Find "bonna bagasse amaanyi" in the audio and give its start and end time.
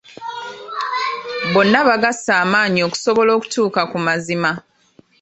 1.53-2.79